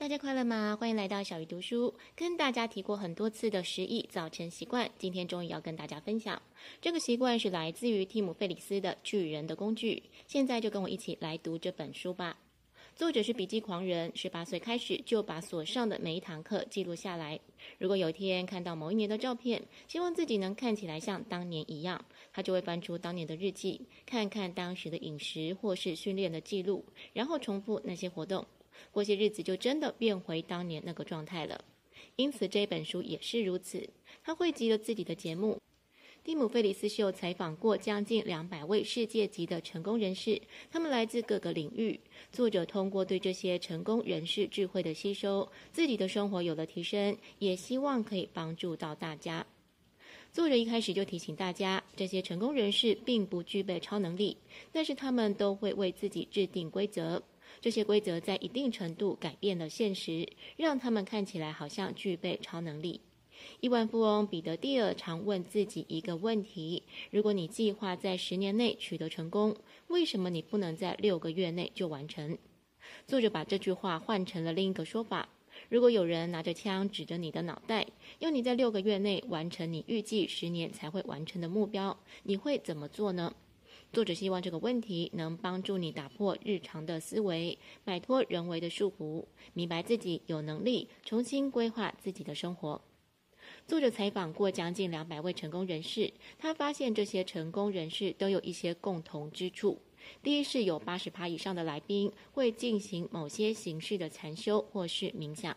[0.00, 0.78] 大家快乐吗？
[0.80, 1.92] 欢迎来到小鱼读书。
[2.16, 6.40] 跟大家提过很多次的十亿早晨习惯，今天终于要跟大家分享。
[6.80, 9.96] 这个习惯是来自于蒂姆·费里斯的《巨人的工具》。
[10.26, 12.38] 现在就跟我一起来读这本书吧。
[12.96, 17.38] 作者是笔记狂人，十八岁开始就把所上的每一堂课记录下来。
[17.76, 28.46] 如果有一天看到某一年的照片，希望自己能看起来像当年一样，他就会翻出当年的日记，看看当时的饮食或是训练的记录，然后重复那些活动。
[28.90, 31.64] 过些日子就真的变回当年那个状态了，
[32.16, 33.88] 因此这本书也是如此。
[34.22, 35.58] 他汇集了自己的节目，
[36.22, 41.98] 蒂姆·费里斯秀采访过将近两百位世界级的成功人士，他们来自各个领域。
[42.30, 49.46] 作者通过对这些成功人士智慧的吸收，自己的生活有了提升，也希望可以帮助到大家。
[50.32, 54.36] 作者一开始就提醒大家，这些成功人士并不具备超能力，
[54.70, 57.20] 但是他们都会为自己制定规则。
[57.60, 63.00] 这些规则在一定程度改变了现实，让他们看起来好像具备超能力。
[63.60, 69.56] 亿万富翁彼得蒂尔常问自己一个问题：如果你计划在十年内取得成功，
[69.88, 72.36] 为什么你不能在六个月内就完成？
[73.06, 75.28] 作者把这句话换成了另一个说法：
[75.68, 77.86] 如果有人拿着枪指着你的脑袋，
[78.18, 83.34] 要你在六个月内完成你预计十年才会完成的目标，你会怎么做呢？
[83.92, 92.80] 作者希望这个问题能帮助你打破日常的思维，摆脱人为的束缚，明白自己有能力重新规划自己的生活。
[93.66, 99.80] 作者采访过将近两百位成功人士，他发现这些成功人士都有一些共同之处：
[100.22, 105.52] 第一是有八十趴以上的来宾会进行某些形式的禅修或是冥想；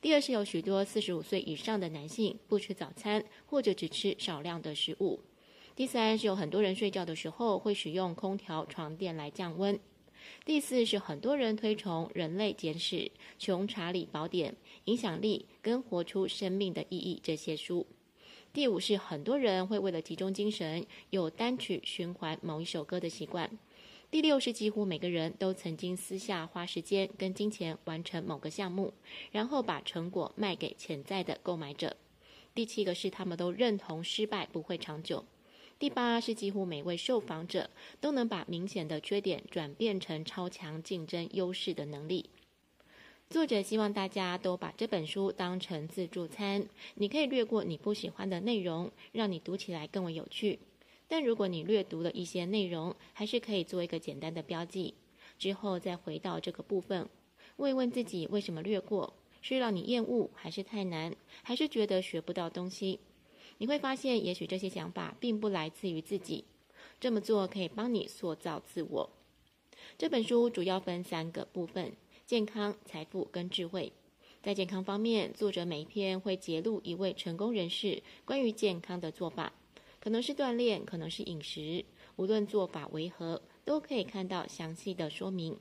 [0.00, 5.20] 第二是有许多四十五岁以上的男性不吃早餐或者只吃少量的食物。
[5.76, 9.78] 第三是有很多人睡觉的时候会使用空调床垫来降温。
[10.44, 12.96] 第四是很多人推崇《人类简史》
[13.38, 14.52] 《穷查理宝典》
[14.84, 17.86] 《影响力》跟《活出生命的意义》这些书。
[18.52, 23.50] 第五是很多人会为了集中精神，有单曲循环某一首歌的习惯。
[24.10, 28.92] 第六是几乎每个人都曾经私下花时间跟金钱完成某个项目，
[29.30, 31.96] 然后把成果卖给潜在的购买者。
[32.52, 35.24] 第七个是他们都认同失败不会长久。
[35.80, 37.70] 第八是几乎每位受访者
[38.02, 42.28] 都能把明显的缺点转变成超强竞争优势的能力。
[43.30, 50.58] 作者希望大家都把这本书当成自助餐，你可以略过你不喜欢的内容，让你读起来更为有趣。
[51.08, 54.92] 但如果你略读了一些内容，还是可以做一个简单的标记，
[55.38, 57.08] 之后再回到这个部分，
[57.56, 63.00] 问一问自己为什么略过，是让你厌恶，还是太难，还是觉得学不到东西？
[63.60, 66.42] 你会发现，也许这些想法并不来自于自己。
[66.98, 69.10] 这么做可以帮你塑造自我。
[69.98, 71.92] 这本书主要分三个部分：
[72.24, 73.92] 健康、财富跟智慧。
[74.42, 79.52] 在健康方面，作者每一篇会揭露一位成功人士关于健康的做法，
[80.00, 81.84] 可能是锻炼，可能是饮食。
[82.16, 85.54] 无论做法为何，都可以看到详细的说明。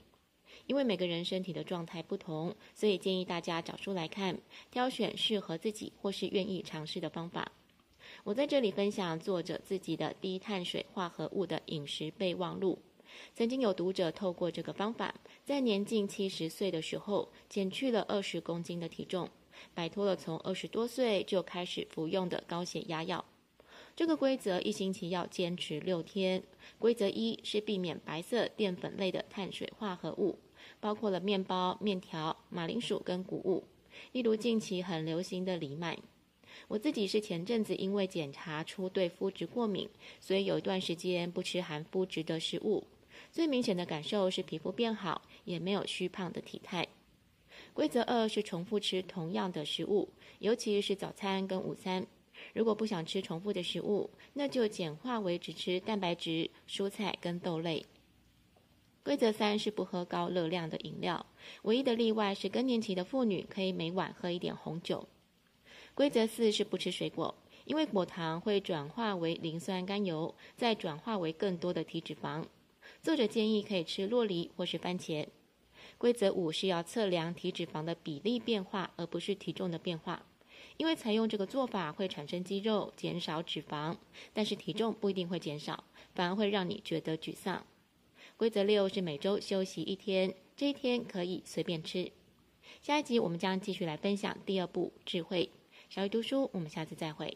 [0.67, 4.39] 因为每个人身体的状态不同，所以建议大家找书来看，
[4.71, 7.51] 挑选适合自己或是愿意尝试的方法。
[8.23, 12.79] 我在这里分享作者自己的低碳水化合物的饮食备忘录。
[13.35, 19.29] 曾经有读者透过这个方法，在年近七十岁的时候，减去了二十公斤的体重，
[19.73, 23.25] 摆脱了从二十多岁就开始服用的高血压药。
[23.95, 26.43] 这个规则一星期要坚持六天。
[26.77, 30.37] 规则一是避免白色淀粉类的碳水化合物，
[30.79, 33.65] 包括了面包、面条、马铃薯跟谷物，
[34.11, 35.97] 例如近期很流行的藜麦。
[36.69, 39.89] 我自己是前阵子因为检查出对麸质过敏，
[40.21, 42.85] 所以有一段时间不吃含麸质的食物。
[43.31, 46.87] 最明显的感受是皮肤变好，也没有虚胖的体态。
[47.73, 52.05] 规则二是重复吃同样的食物，尤其是早餐跟午餐。
[52.53, 57.83] 如果不想吃重复的食物，那就简化为只吃蛋白质、蔬菜跟豆类。
[59.03, 61.25] 规则三是不喝高热量的饮料，
[61.63, 65.07] 唯一的例外是更年期的妇女可以每晚喝一点红酒。
[65.99, 67.35] 规则四是不吃水果，
[67.65, 72.45] 因为果糖会转化为磷酸甘油，再转化为更多的体脂肪。
[73.03, 75.27] 作者建议可以吃洛梨或是番茄。
[75.97, 80.25] 规则五是要测量体脂肪的比例变化，而不是体重的变化，
[80.77, 83.97] 因为采用这个做法会产生肌肉，减少脂肪，
[84.33, 85.83] 但是体重不一定会减少，
[86.15, 87.65] 反而会让你觉得沮丧。
[88.37, 92.09] 规则六是每周休息一天，这一天可以随便吃。
[92.81, 95.49] 下一集我们将继续来分享第二步智慧。
[95.89, 97.35] 小鱼读书，我们下次再会。